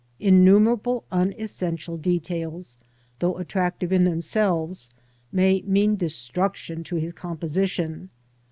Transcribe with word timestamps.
Innumerable 0.19 1.03
unessential 1.11 1.95
details, 1.95 2.79
though 3.19 3.37
attractive 3.37 3.93
in 3.93 4.03
themselves, 4.03 4.89
may 5.31 5.61
mean 5.61 5.95
destruction 5.95 6.83
to 6.85 6.95
his 6.95 7.13
composition. 7.13 8.09